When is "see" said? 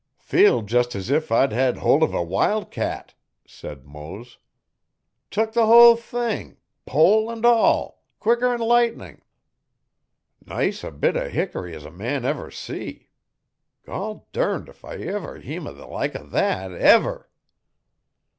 12.49-13.09